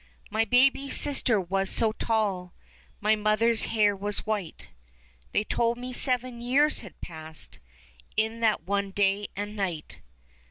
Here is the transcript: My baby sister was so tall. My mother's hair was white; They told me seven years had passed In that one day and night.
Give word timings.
My 0.31 0.45
baby 0.45 0.89
sister 0.89 1.39
was 1.39 1.69
so 1.69 1.91
tall. 1.91 2.55
My 3.01 3.15
mother's 3.15 3.65
hair 3.65 3.95
was 3.95 4.25
white; 4.25 4.69
They 5.31 5.43
told 5.43 5.77
me 5.77 5.93
seven 5.93 6.41
years 6.41 6.79
had 6.79 6.99
passed 7.01 7.59
In 8.17 8.39
that 8.39 8.63
one 8.63 8.89
day 8.89 9.27
and 9.35 9.55
night. 9.55 9.99